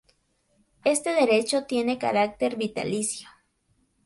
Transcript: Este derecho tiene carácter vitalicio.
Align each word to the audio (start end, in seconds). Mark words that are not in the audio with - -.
Este 0.83 1.11
derecho 1.13 1.65
tiene 1.65 1.99
carácter 1.99 2.55
vitalicio. 2.55 3.27